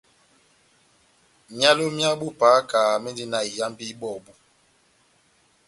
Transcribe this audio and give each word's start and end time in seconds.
Myálo 1.55 1.85
mya 1.97 2.11
bo 2.19 2.27
pahaka 2.39 2.79
mendi 3.03 3.23
na 3.27 3.39
iyambi 3.49 3.83
ibɔbu. 3.93 4.33